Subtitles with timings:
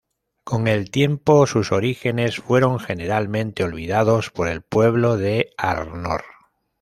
[0.43, 6.23] Con el tiempo, sus orígenes fueron generalmente olvidados por el pueblo de Arnor.